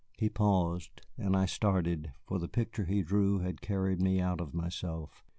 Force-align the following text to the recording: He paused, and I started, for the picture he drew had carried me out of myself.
He 0.17 0.29
paused, 0.29 1.01
and 1.15 1.35
I 1.37 1.45
started, 1.45 2.11
for 2.25 2.39
the 2.39 2.47
picture 2.47 2.85
he 2.85 3.03
drew 3.03 3.37
had 3.41 3.61
carried 3.61 4.01
me 4.01 4.19
out 4.19 4.41
of 4.41 4.51
myself. 4.51 5.23